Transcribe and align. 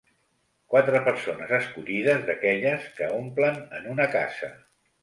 Quatre 0.73 1.01
persones 1.09 1.53
escollides 1.59 2.27
d'aquelles 2.31 2.91
que 2.99 3.13
omplen 3.21 3.65
en 3.83 3.91
una 3.97 4.15
casa 4.19 4.53